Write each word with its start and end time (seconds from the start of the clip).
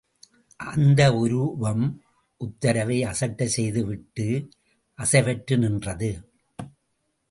அந்த 0.55 1.15
ஒருவம் 1.15 2.01
உத்தரவை 2.37 3.03
அசட்டைசெய்து 3.03 3.83
விட்டு, 3.83 4.49
அசைவற்று 4.99 5.57
நின்றது. 5.57 6.29